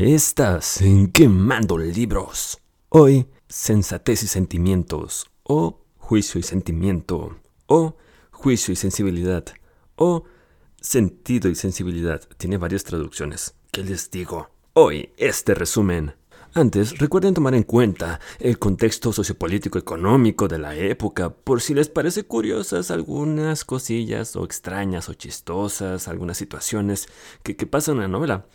[0.00, 2.60] Estás en Quemando Libros.
[2.88, 7.36] Hoy, sensatez y sentimientos, o juicio y sentimiento,
[7.66, 7.96] o
[8.30, 9.44] juicio y sensibilidad,
[9.96, 10.22] o
[10.80, 12.22] sentido y sensibilidad.
[12.36, 13.56] Tiene varias traducciones.
[13.72, 14.50] ¿Qué les digo?
[14.74, 16.14] Hoy, este resumen.
[16.54, 21.88] Antes, recuerden tomar en cuenta el contexto sociopolítico económico de la época, por si les
[21.88, 27.08] parece curiosas algunas cosillas o extrañas o chistosas, algunas situaciones
[27.42, 28.46] que, que pasan en la novela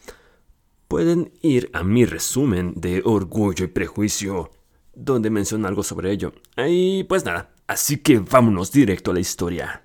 [0.94, 4.52] pueden ir a mi resumen de Orgullo y Prejuicio,
[4.94, 6.34] donde menciono algo sobre ello.
[6.56, 9.82] Y pues nada, así que vámonos directo a la historia.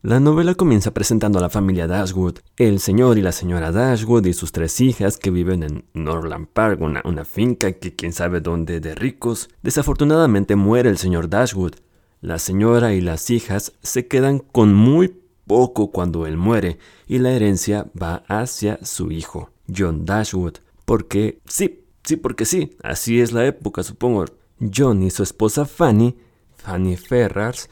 [0.00, 4.32] La novela comienza presentando a la familia Dashwood, el señor y la señora Dashwood y
[4.32, 8.78] sus tres hijas que viven en Norland Park, una, una finca que quién sabe dónde
[8.78, 9.48] de ricos.
[9.64, 11.74] Desafortunadamente muere el señor Dashwood.
[12.20, 15.16] La señora y las hijas se quedan con muy
[15.48, 19.50] poco cuando él muere y la herencia va hacia su hijo.
[19.74, 20.54] John Dashwood.
[20.84, 24.24] Porque sí, sí, porque sí, así es la época, supongo.
[24.74, 26.16] John y su esposa Fanny,
[26.56, 27.68] Fanny Ferrars,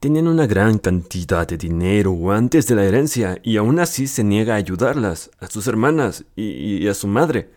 [0.00, 4.54] tenían una gran cantidad de dinero antes de la herencia y aún así se niega
[4.54, 7.50] a ayudarlas, a sus hermanas y, a su madre.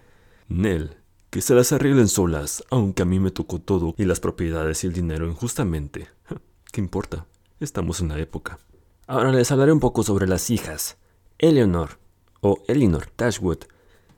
[0.49, 0.97] Nell,
[1.30, 4.88] que se las arreglen solas, aunque a mí me tocó todo y las propiedades y
[4.88, 6.08] el dinero injustamente.
[6.71, 7.25] ¿Qué importa?
[7.61, 8.59] Estamos en la época.
[9.08, 10.97] Ahora les hablaré un poco sobre las hijas.
[11.38, 11.97] Eleanor,
[12.41, 13.59] o Elinor Dashwood,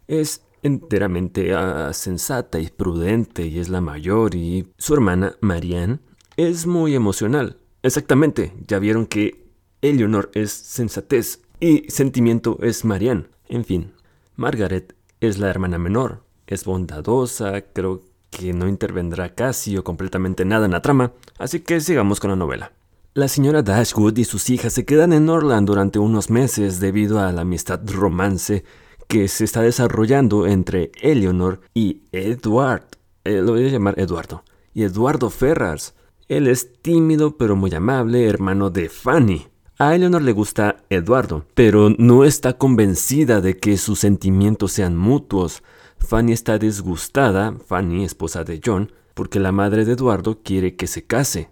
[0.08, 6.00] es enteramente ah, sensata y prudente y es la mayor y su hermana Marianne
[6.38, 7.58] es muy emocional.
[7.84, 9.46] Exactamente, ya vieron que
[9.82, 13.28] Eleanor es sensatez y sentimiento es Marianne.
[13.48, 13.92] En fin,
[14.36, 20.66] Margaret es la hermana menor, es bondadosa, creo que no intervendrá casi o completamente nada
[20.66, 22.72] en la trama, así que sigamos con la novela.
[23.14, 27.32] La señora Dashwood y sus hijas se quedan en Orland durante unos meses debido a
[27.32, 28.66] la amistad romance
[29.08, 32.86] que se está desarrollando entre Eleanor y Edward.
[33.24, 34.44] Eh, lo voy a llamar Eduardo.
[34.74, 35.96] Y Eduardo Ferrars.
[36.28, 39.48] Él es tímido pero muy amable, hermano de Fanny.
[39.78, 45.64] A Eleanor le gusta Eduardo, pero no está convencida de que sus sentimientos sean mutuos.
[46.00, 51.06] Fanny está disgustada, Fanny, esposa de John, porque la madre de Eduardo quiere que se
[51.06, 51.50] case.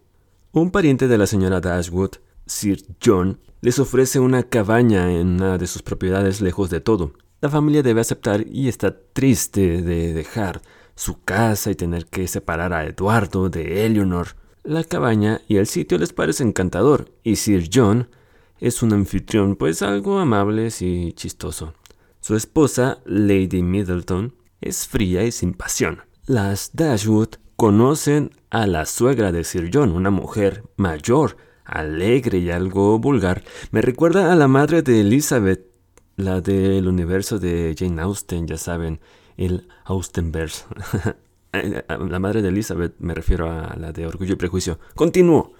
[0.53, 2.11] Un pariente de la señora Dashwood,
[2.45, 7.13] Sir John, les ofrece una cabaña en una de sus propiedades lejos de todo.
[7.43, 10.61] La familia debe aceptar y está triste de dejar
[10.95, 14.37] su casa y tener que separar a Eduardo de Eleanor.
[14.63, 18.07] La cabaña y el sitio les parece encantador y Sir John
[18.61, 21.73] es un anfitrión pues algo amable y chistoso.
[22.21, 25.99] Su esposa, Lady Middleton, es fría y sin pasión.
[26.25, 32.99] Las Dashwood conocen a la suegra de Sir John, una mujer mayor, alegre y algo
[32.99, 33.43] vulgar.
[33.71, 35.72] Me recuerda a la madre de Elizabeth
[36.15, 38.99] la del universo de Jane Austen, ya saben,
[39.37, 40.65] el Austenverse.
[41.53, 44.79] la madre de Elizabeth, me refiero a la de Orgullo y Prejuicio.
[44.95, 45.53] Continúo.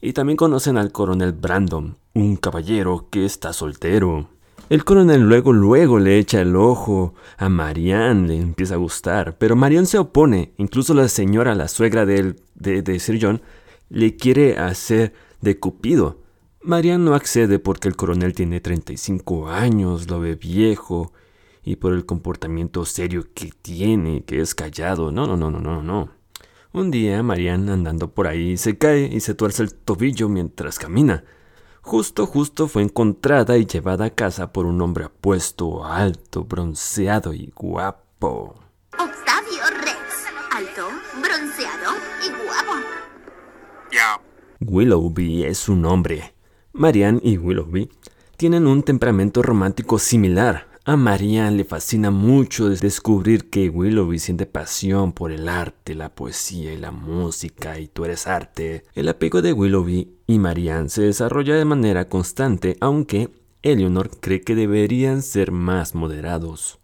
[0.00, 4.28] Y también conocen al coronel Brandon, un caballero que está soltero.
[4.68, 9.56] El coronel luego, luego le echa el ojo a Marianne, le empieza a gustar, pero
[9.56, 13.40] Marianne se opone, incluso la señora, la suegra de, de, de Sir John,
[13.88, 16.18] le quiere hacer de Cupido.
[16.68, 21.14] Marian no accede porque el coronel tiene 35 años, lo ve viejo
[21.64, 25.10] y por el comportamiento serio que tiene, que es callado.
[25.10, 26.10] No, no, no, no, no, no.
[26.74, 31.24] Un día Marian andando por ahí se cae y se tuerce el tobillo mientras camina.
[31.80, 37.50] Justo, justo fue encontrada y llevada a casa por un hombre apuesto, alto, bronceado y
[37.56, 38.60] guapo.
[38.92, 42.86] Octavio Rex, alto, bronceado y guapo.
[43.90, 44.20] Ya.
[44.60, 46.34] Willoughby es su nombre.
[46.78, 47.90] Marianne y Willoughby
[48.36, 50.68] tienen un temperamento romántico similar.
[50.84, 56.72] A Marianne le fascina mucho descubrir que Willoughby siente pasión por el arte, la poesía
[56.72, 58.84] y la música, y tú eres arte.
[58.94, 63.28] El apego de Willoughby y Marianne se desarrolla de manera constante, aunque
[63.62, 66.78] Eleanor cree que deberían ser más moderados.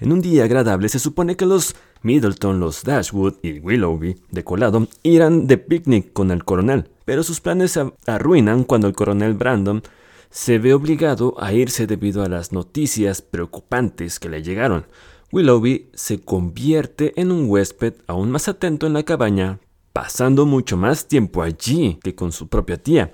[0.00, 4.88] En un día agradable se supone que los Middleton, los Dashwood y Willoughby, de colado,
[5.02, 9.82] irán de picnic con el coronel, pero sus planes se arruinan cuando el coronel Brandon
[10.30, 14.86] se ve obligado a irse debido a las noticias preocupantes que le llegaron.
[15.32, 19.58] Willoughby se convierte en un huésped aún más atento en la cabaña,
[19.92, 23.12] pasando mucho más tiempo allí que con su propia tía.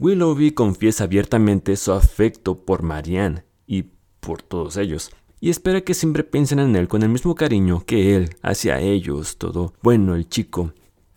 [0.00, 3.84] Willoughby confiesa abiertamente su afecto por Marianne y
[4.20, 5.10] por todos ellos
[5.42, 9.38] y espera que siempre piensen en él con el mismo cariño que él hacia ellos,
[9.38, 10.72] todo bueno el chico.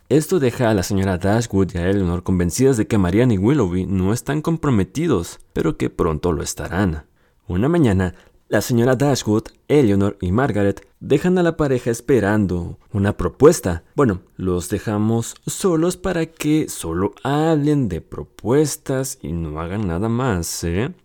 [0.10, 3.86] Esto deja a la señora Dashwood y a Eleanor convencidas de que Marianne y Willoughby
[3.86, 7.06] no están comprometidos, pero que pronto lo estarán.
[7.48, 8.16] Una mañana,
[8.48, 13.84] la señora Dashwood, Eleanor y Margaret dejan a la pareja esperando una propuesta.
[13.96, 20.64] Bueno, los dejamos solos para que solo hablen de propuestas y no hagan nada más,
[20.64, 20.96] ¿eh?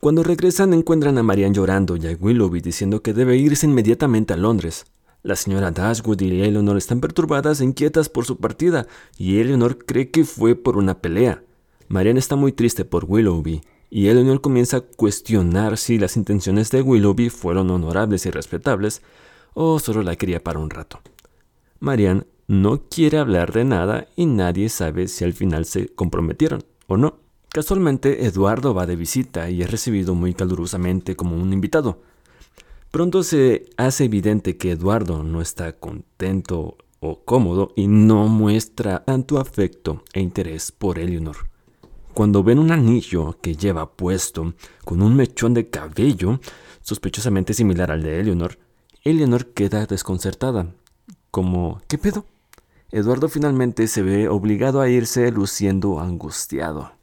[0.00, 4.36] Cuando regresan encuentran a Marianne llorando y a Willoughby diciendo que debe irse inmediatamente a
[4.36, 4.84] Londres.
[5.22, 8.86] La señora Dashwood y Eleanor están perturbadas e inquietas por su partida,
[9.18, 11.42] y Eleanor cree que fue por una pelea.
[11.88, 16.82] Marianne está muy triste por Willoughby, y Eleanor comienza a cuestionar si las intenciones de
[16.82, 19.02] Willoughby fueron honorables y respetables,
[19.54, 21.00] o solo la quería para un rato.
[21.80, 26.96] Marianne no quiere hablar de nada y nadie sabe si al final se comprometieron o
[26.96, 27.25] no.
[27.56, 32.02] Casualmente, Eduardo va de visita y es recibido muy calurosamente como un invitado.
[32.90, 39.38] Pronto se hace evidente que Eduardo no está contento o cómodo y no muestra tanto
[39.38, 41.48] afecto e interés por Eleanor.
[42.12, 44.52] Cuando ven un anillo que lleva puesto
[44.84, 46.40] con un mechón de cabello
[46.82, 48.58] sospechosamente similar al de Eleanor,
[49.02, 50.74] Eleanor queda desconcertada.
[51.30, 52.26] Como, ¿qué pedo?
[52.90, 56.96] Eduardo finalmente se ve obligado a irse luciendo angustiado.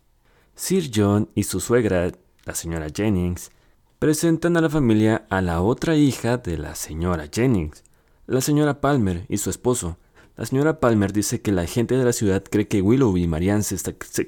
[0.55, 2.11] Sir John y su suegra,
[2.45, 3.51] la señora Jennings,
[3.99, 7.83] presentan a la familia a la otra hija de la señora Jennings,
[8.27, 9.97] la señora Palmer y su esposo,
[10.35, 13.61] la señora Palmer dice que la gente de la ciudad cree que Willow y Marianne
[13.61, 13.77] se,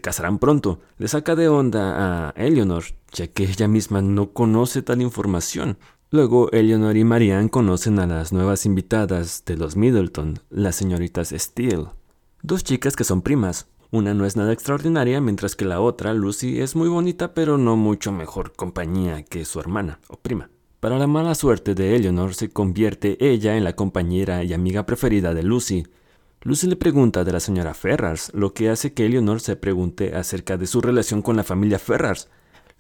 [0.01, 0.79] casarán pronto.
[0.99, 5.79] Le saca de onda a Eleanor, ya que ella misma no conoce tal información.
[6.11, 11.87] Luego, Eleanor y Marianne conocen a las nuevas invitadas de los Middleton, las señoritas Steele.
[12.43, 13.65] Dos chicas que son primas.
[13.95, 17.77] Una no es nada extraordinaria, mientras que la otra, Lucy, es muy bonita, pero no
[17.77, 20.49] mucho mejor compañía que su hermana o prima.
[20.81, 25.33] Para la mala suerte de Eleanor se convierte ella en la compañera y amiga preferida
[25.33, 25.87] de Lucy.
[26.41, 30.57] Lucy le pregunta de la señora Ferrars, lo que hace que Eleanor se pregunte acerca
[30.57, 32.27] de su relación con la familia Ferrars.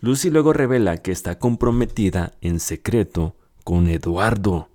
[0.01, 4.67] Lucy luego revela que está comprometida en secreto con Eduardo.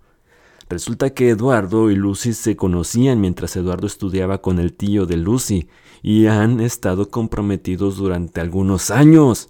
[0.70, 5.68] Resulta que Eduardo y Lucy se conocían mientras Eduardo estudiaba con el tío de Lucy
[6.02, 9.48] y han estado comprometidos durante algunos años.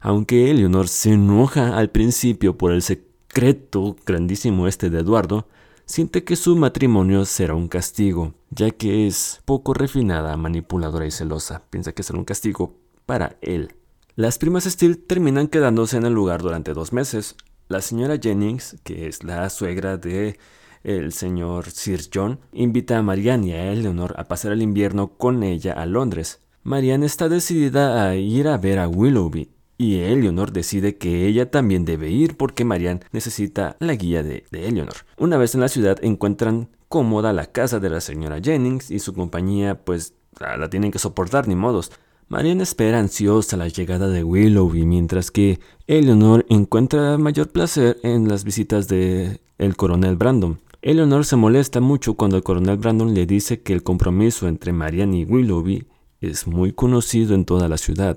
[0.00, 5.46] Aunque Eleanor se enoja al principio por el secreto grandísimo este de Eduardo,
[5.84, 11.64] siente que su matrimonio será un castigo, ya que es poco refinada, manipuladora y celosa.
[11.68, 12.74] Piensa que será un castigo
[13.06, 13.74] para él.
[14.16, 17.36] Las primas Steele terminan quedándose en el lugar durante dos meses.
[17.68, 20.38] La señora Jennings, que es la suegra de
[20.82, 25.42] el señor Sir John, invita a Marianne y a Eleanor a pasar el invierno con
[25.42, 26.40] ella a Londres.
[26.62, 29.50] Marianne está decidida a ir a ver a Willoughby
[29.80, 34.94] y Eleanor decide que ella también debe ir porque Marianne necesita la guía de, Eleanor.
[35.16, 39.14] Una vez en la ciudad encuentran cómoda la casa de la señora Jennings y su
[39.14, 41.92] compañía pues la, tienen que soportar ni modos.
[42.28, 48.44] Marianne espera ansiosa la llegada de Willoughby mientras que Eleanor encuentra mayor placer en las
[48.44, 50.60] visitas de el coronel Brandon.
[50.82, 55.18] Eleanor se molesta mucho cuando el coronel Brandon le dice que el compromiso entre Marianne
[55.18, 55.86] y Willoughby
[56.22, 58.16] es muy conocido en toda la ciudad.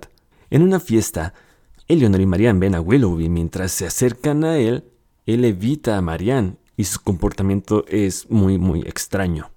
[0.50, 1.34] En una fiesta,
[1.90, 4.86] Eleanor y Marianne ven a Willoughby mientras se acercan a él,
[5.26, 9.52] él evita a Marianne y su comportamiento es muy muy extraño.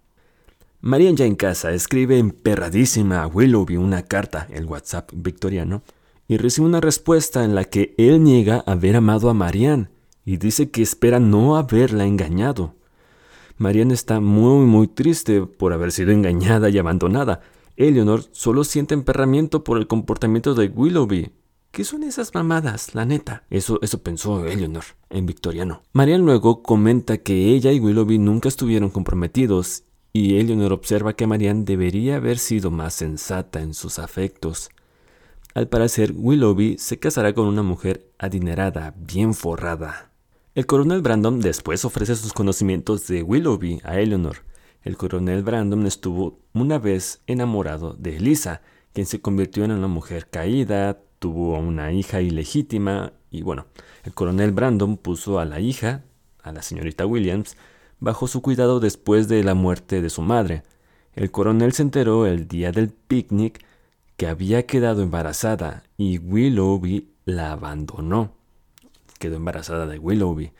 [0.81, 5.83] Marianne ya en casa escribe emperradísima a Willoughby una carta, el WhatsApp victoriano,
[6.27, 9.91] y recibe una respuesta en la que él niega haber amado a Marianne
[10.25, 12.75] y dice que espera no haberla engañado.
[13.59, 17.41] Marianne está muy muy triste por haber sido engañada y abandonada.
[17.77, 21.31] Eleanor solo siente emperramiento por el comportamiento de Willoughby
[21.77, 23.45] ¿Qué son esas mamadas, la neta?
[23.51, 25.83] Eso, eso pensó Eleanor, en victoriano.
[25.93, 31.65] Marian luego comenta que ella y Willoughby nunca estuvieron comprometidos y Eleanor observa que Marianne
[31.67, 34.71] debería haber sido más sensata en sus afectos.
[35.53, 40.13] Al parecer, Willoughby se casará con una mujer adinerada, bien forrada.
[40.57, 44.39] El coronel Brandon después ofrece sus conocimientos de Willoughby a Eleanor.
[44.85, 48.63] El coronel Brandon estuvo una vez enamorado de Elisa,
[48.95, 53.67] quien se convirtió en una mujer caída, tuvo una hija ilegítima y bueno,
[54.05, 56.05] el coronel Brandon puso a la hija,
[56.43, 57.59] a la señorita Williams,
[58.01, 60.63] bajo su cuidado después de la muerte de su madre.
[61.13, 63.63] El coronel se enteró el día del picnic
[64.17, 68.37] que había quedado embarazada y Willoughby la abandonó.
[69.19, 70.53] Quedó embarazada de Willoughby.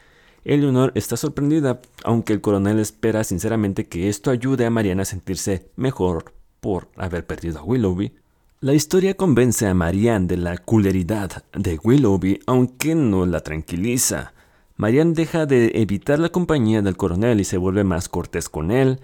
[0.45, 5.71] Eleanor está sorprendida, aunque el coronel espera sinceramente que esto ayude a Mariana a sentirse
[5.77, 8.13] mejor por haber perdido a Willoughby.
[8.61, 14.35] La historia convence a Marianne de la culeridad de Willoughby, aunque no la tranquiliza.
[14.77, 19.01] Marianne deja de evitar la compañía del coronel y se vuelve más cortés con él,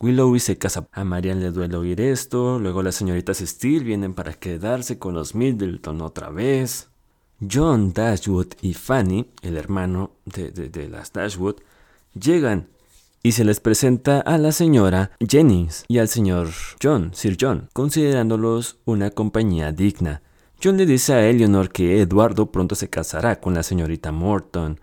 [0.00, 0.88] Willowy se casa.
[0.92, 2.58] A Marianne le duele oír esto.
[2.58, 6.88] Luego las señoritas Steele vienen para quedarse con los Middleton otra vez.
[7.40, 11.56] John Dashwood y Fanny, el hermano de, de las Dashwood,
[12.14, 12.68] llegan
[13.22, 16.48] y se les presenta a la señora Jennings y al señor
[16.82, 20.22] John, Sir John, considerándolos una compañía digna.
[20.62, 24.80] John le dice a Eleanor que Eduardo pronto se casará con la señorita Morton,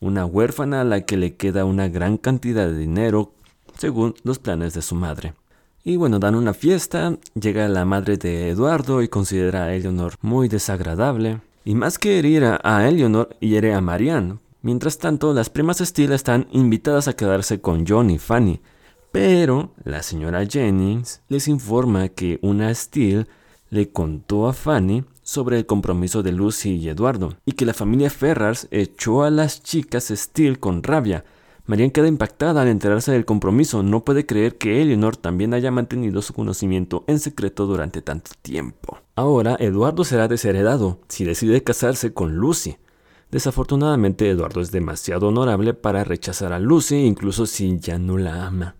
[0.00, 3.34] una huérfana a la que le queda una gran cantidad de dinero
[3.78, 5.34] según los planes de su madre.
[5.82, 10.48] Y bueno, dan una fiesta, llega la madre de Eduardo y considera a Eleanor muy
[10.48, 11.40] desagradable.
[11.64, 16.46] Y más que herir a Eleanor, hiere a Marianne, Mientras tanto, las primas Steele están
[16.50, 18.62] invitadas a quedarse con John y Fanny,
[19.12, 23.26] pero la señora Jennings les informa que una Steele
[23.68, 28.08] le contó a Fanny sobre el compromiso de Lucy y Eduardo, y que la familia
[28.08, 31.26] Ferrars echó a las chicas Steele con rabia.
[31.66, 36.20] Marianne queda impactada al enterarse del compromiso, no puede creer que Eleanor también haya mantenido
[36.20, 38.98] su conocimiento en secreto durante tanto tiempo.
[39.16, 42.76] Ahora, Eduardo será desheredado si decide casarse con Lucy.
[43.30, 48.76] Desafortunadamente, Eduardo es demasiado honorable para rechazar a Lucy incluso si ya no la ama.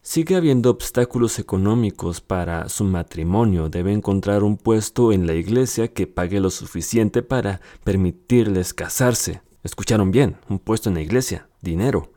[0.00, 3.68] Sigue habiendo obstáculos económicos para su matrimonio.
[3.68, 9.42] Debe encontrar un puesto en la iglesia que pague lo suficiente para permitirles casarse.
[9.64, 12.12] Escucharon bien, un puesto en la iglesia, dinero.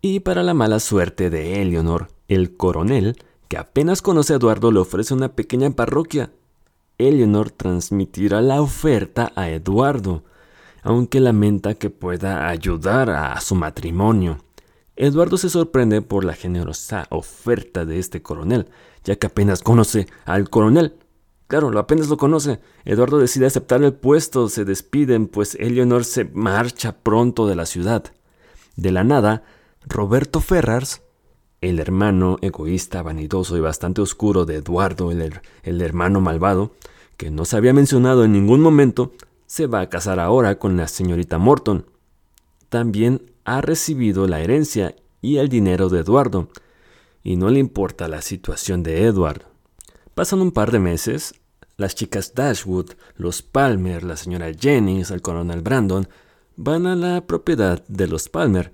[0.00, 3.16] Y para la mala suerte de Eleanor, el coronel,
[3.48, 6.30] que apenas conoce a Eduardo, le ofrece una pequeña parroquia.
[6.98, 10.24] Eleanor transmitirá la oferta a Eduardo,
[10.82, 14.38] aunque lamenta que pueda ayudar a su matrimonio.
[14.96, 18.68] Eduardo se sorprende por la generosa oferta de este coronel,
[19.04, 20.94] ya que apenas conoce al coronel.
[21.48, 22.60] Claro, apenas lo conoce.
[22.84, 28.04] Eduardo decide aceptar el puesto, se despiden, pues Eleonor se marcha pronto de la ciudad.
[28.76, 29.44] De la nada,
[29.88, 31.02] Roberto Ferrars,
[31.60, 36.72] el hermano egoísta, vanidoso y bastante oscuro de Eduardo, el, hermano malvado,
[37.16, 39.12] que no se había mencionado en ningún momento,
[39.46, 41.86] se va a casar ahora con la señorita Morton.
[42.68, 46.48] También ha recibido la herencia y el dinero de Eduardo,
[47.22, 49.42] y no le importa la situación de Edward.
[50.14, 51.34] Pasan un par de meses,
[51.76, 56.08] las chicas Dashwood, los Palmer, la señora Jennings, el coronel Brandon,
[56.56, 58.72] van a la propiedad de los Palmer.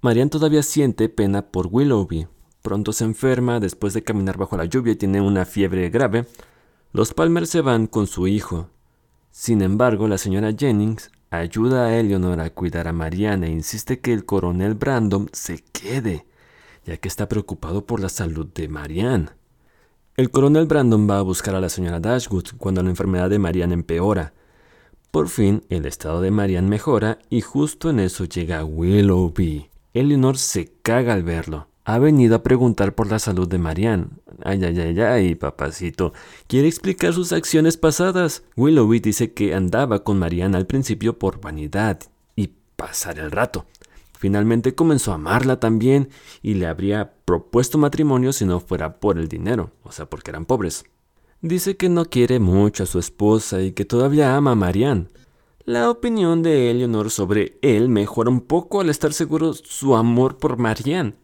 [0.00, 2.26] Marianne todavía siente pena por Willoughby.
[2.62, 6.26] Pronto se enferma después de caminar bajo la lluvia y tiene una fiebre grave.
[6.92, 8.70] Los Palmer se van con su hijo,
[9.38, 14.14] sin embargo, la señora Jennings ayuda a Eleanor a cuidar a Mariana e insiste que
[14.14, 16.24] el coronel Brandon se quede,
[16.86, 19.28] ya que está preocupado por la salud de Marianne.
[20.16, 23.74] El coronel Brandon va a buscar a la señora Dashwood cuando la enfermedad de Marianne
[23.74, 24.32] empeora.
[25.10, 29.68] Por fin, el estado de Marianne mejora y justo en eso llega Willoughby.
[29.96, 31.68] Eleanor se caga al verlo.
[31.86, 34.08] Ha venido a preguntar por la salud de Marianne.
[34.44, 36.12] Ay, ay, ay, ay, papacito.
[36.48, 38.42] Quiere explicar sus acciones pasadas.
[38.56, 42.00] Willoughby dice que andaba con Marianne al principio por vanidad
[42.34, 43.64] y pasar el rato.
[44.18, 46.10] Finalmente comenzó a amarla también
[46.42, 50.44] y le habría propuesto matrimonio si no fuera por el dinero, o sea, porque eran
[50.44, 50.84] pobres.
[51.40, 55.06] Dice que no quiere mucho a su esposa y que todavía ama a Marianne.
[55.66, 60.58] La opinión de Eleanor sobre él mejora un poco al estar seguro su amor por
[60.58, 61.14] Marianne.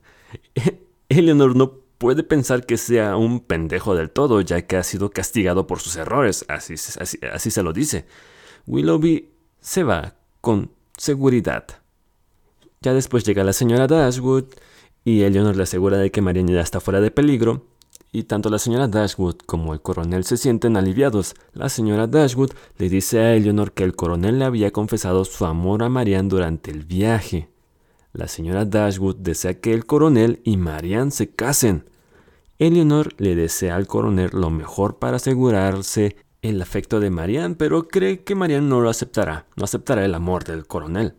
[1.08, 5.68] Eleanor no puede pensar que sea un pendejo del todo, ya que ha sido castigado
[5.68, 8.04] por sus errores, así, se lo dice.
[8.66, 9.30] Willoughby
[9.60, 11.64] se va con seguridad.
[12.80, 14.46] Ya después llega la señora Dashwood
[15.04, 17.64] y Eleanor le asegura de que Marianne ya está fuera de peligro.
[18.14, 21.34] Y tanto la señora Dashwood como el coronel se sienten aliviados.
[21.54, 25.82] La señora Dashwood le dice a Eleanor que el coronel le había confesado su amor
[25.82, 27.48] a Marianne durante el viaje.
[28.12, 31.88] La señora Dashwood desea que el coronel y Marianne se casen.
[32.58, 38.24] Eleanor le desea al coronel lo mejor para asegurarse el afecto de Marianne, pero cree
[38.24, 41.14] que Marianne no lo aceptará, no aceptará el amor del coronel.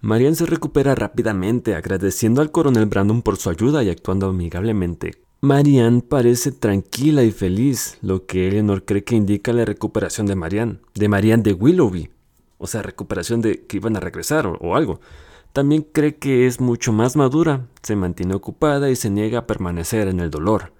[0.00, 5.25] Marianne se recupera rápidamente, agradeciendo al coronel Brandon por su ayuda y actuando amigablemente.
[5.46, 10.80] Marianne parece tranquila y feliz, lo que Eleanor cree que indica la recuperación de Marianne,
[10.96, 12.10] de Marianne de Willoughby,
[12.58, 15.00] o sea, recuperación de que iban a regresar o algo.
[15.52, 20.08] También cree que es mucho más madura, se mantiene ocupada y se niega a permanecer
[20.08, 20.72] en el dolor.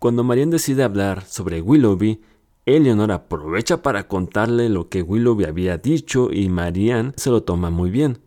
[0.00, 2.20] Cuando Marianne decide hablar sobre Willoughby,
[2.66, 7.90] Eleanor aprovecha para contarle lo que Willoughby había dicho y Marianne se lo toma muy
[7.90, 8.18] bien.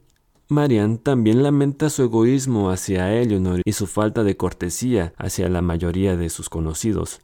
[0.52, 6.18] Marianne también lamenta su egoísmo hacia Eleanor y su falta de cortesía hacia la mayoría
[6.18, 7.22] de sus conocidos.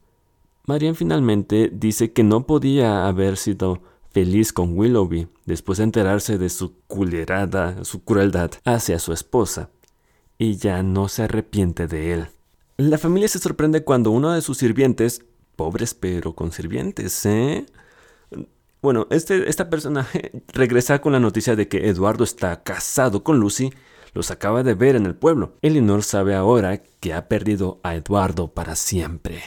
[0.65, 3.81] Marianne finalmente dice que no podía haber sido
[4.11, 9.71] feliz con Willoughby después de enterarse de su culerada, su crueldad hacia su esposa,
[10.37, 12.27] y ya no se arrepiente de él.
[12.77, 15.21] La familia se sorprende cuando uno de sus sirvientes,
[15.57, 17.65] pobres pero con sirvientes, ¿eh?
[18.81, 20.07] Bueno, este, esta persona
[20.53, 23.71] regresa con la noticia de que Eduardo está casado con Lucy,
[24.13, 25.53] los acaba de ver en el pueblo.
[25.61, 29.41] Eleanor sabe ahora que ha perdido a Eduardo para siempre.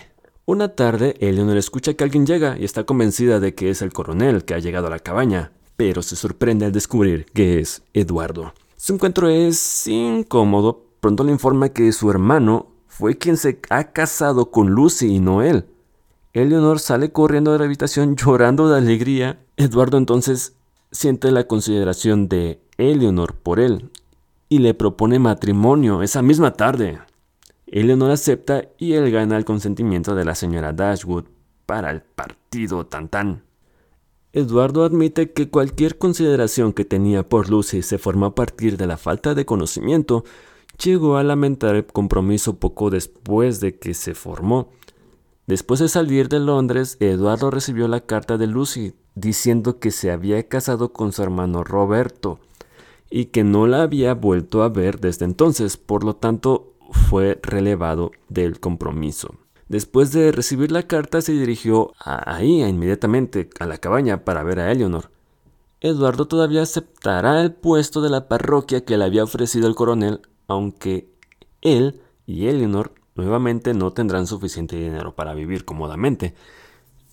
[0.46, 4.44] Una tarde, Eleanor escucha que alguien llega y está convencida de que es el coronel
[4.44, 8.52] que ha llegado a la cabaña, pero se sorprende al descubrir que es Eduardo.
[8.76, 14.50] Su encuentro es incómodo, pronto le informa que su hermano fue quien se ha casado
[14.50, 15.66] con Lucy y no él.
[16.32, 19.40] Eleanor sale corriendo de la habitación llorando de alegría.
[19.56, 20.54] Eduardo entonces
[20.92, 23.90] siente la consideración de Eleanor por él
[24.48, 26.98] y le propone matrimonio esa misma tarde.
[27.66, 31.26] Eleanor acepta y él gana el consentimiento de la señora Dashwood
[31.66, 33.44] para el partido tan
[34.32, 38.96] Eduardo admite que cualquier consideración que tenía por Lucy se formó a partir de la
[38.96, 40.24] falta de conocimiento.
[40.82, 44.70] Llegó a lamentar el compromiso poco después de que se formó.
[45.50, 50.46] Después de salir de Londres, Eduardo recibió la carta de Lucy diciendo que se había
[50.46, 52.38] casado con su hermano Roberto
[53.10, 58.12] y que no la había vuelto a ver desde entonces, por lo tanto fue relevado
[58.28, 59.34] del compromiso.
[59.68, 64.70] Después de recibir la carta se dirigió ahí inmediatamente a la cabaña para ver a
[64.70, 65.10] Eleanor.
[65.80, 71.10] Eduardo todavía aceptará el puesto de la parroquia que le había ofrecido el coronel, aunque
[71.60, 76.34] él y Eleanor nuevamente no tendrán suficiente dinero para vivir cómodamente.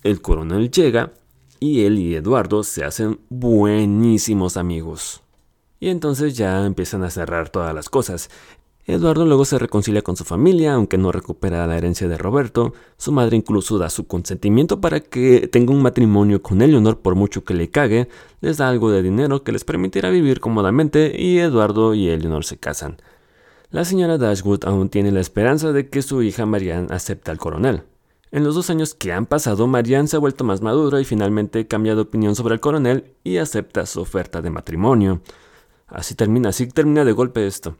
[0.02, 1.12] El coronel llega
[1.60, 5.22] y él y Eduardo se hacen buenísimos amigos.
[5.80, 8.30] Y entonces ya empiezan a cerrar todas las cosas.
[8.86, 12.72] Eduardo luego se reconcilia con su familia, aunque no recupera la herencia de Roberto.
[12.96, 17.44] Su madre incluso da su consentimiento para que tenga un matrimonio con Eleanor por mucho
[17.44, 18.08] que le cague.
[18.40, 22.56] Les da algo de dinero que les permitirá vivir cómodamente y Eduardo y Eleanor se
[22.56, 22.96] casan.
[23.70, 27.82] La señora Dashwood aún tiene la esperanza de que su hija Marianne acepte al coronel.
[28.30, 31.66] En los dos años que han pasado, Marianne se ha vuelto más madura y finalmente
[31.66, 35.20] cambia de opinión sobre el coronel y acepta su oferta de matrimonio.
[35.86, 37.76] Así termina, así termina de golpe esto.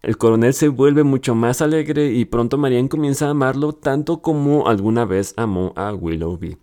[0.00, 4.68] El coronel se vuelve mucho más alegre y pronto Marianne comienza a amarlo tanto como
[4.68, 6.56] alguna vez amó a Willoughby.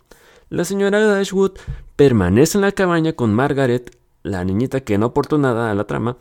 [0.48, 1.52] La señora Dashwood
[1.98, 6.16] permanece en la cabaña con Margaret, la niñita que no aportó nada a la trama,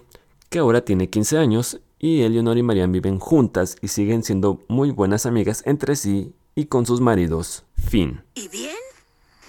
[0.48, 4.90] que ahora tiene 15 años, y Eleanor y Marianne viven juntas y siguen siendo muy
[4.90, 7.64] buenas amigas entre sí y con sus maridos.
[7.88, 8.24] Fin.
[8.34, 8.76] ¿Y bien?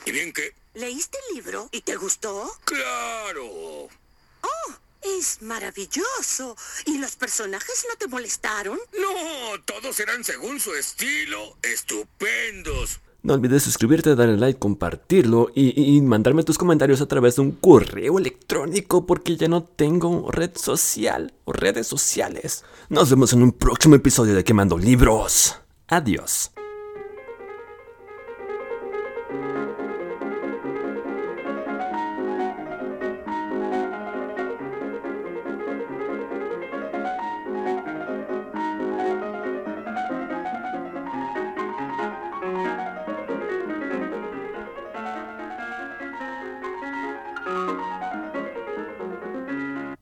[0.05, 0.53] ¿Y bien qué?
[0.75, 2.47] ¿Leíste el libro y te gustó?
[2.63, 3.43] ¡Claro!
[3.47, 4.73] ¡Oh!
[5.01, 6.55] Es maravilloso.
[6.85, 8.79] ¿Y los personajes no te molestaron?
[8.99, 11.57] No, todos eran según su estilo.
[11.63, 12.99] Estupendos.
[13.25, 17.51] No olvides suscribirte, darle like, compartirlo y, y, mandarme tus comentarios a través de un
[17.51, 22.65] correo electrónico porque ya no tengo red social o redes sociales.
[22.89, 25.55] Nos vemos en un próximo episodio de Quemando Libros.
[25.88, 26.52] Adiós.